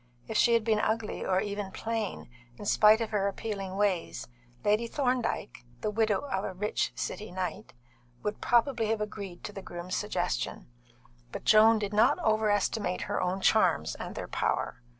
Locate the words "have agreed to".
8.87-9.53